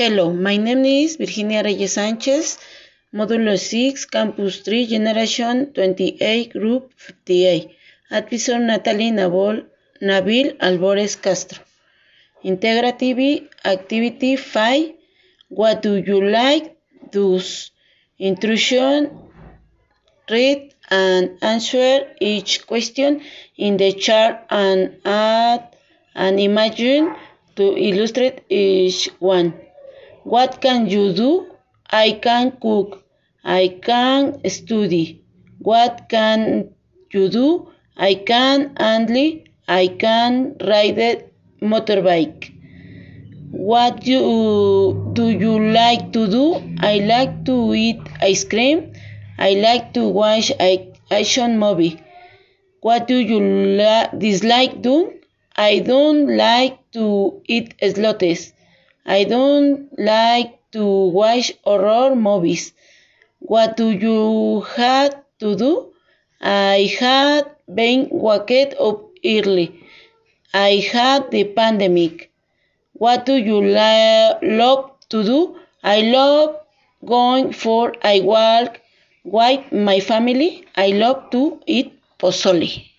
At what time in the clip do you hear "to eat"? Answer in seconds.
47.46-48.00, 56.92-57.74, 81.30-81.98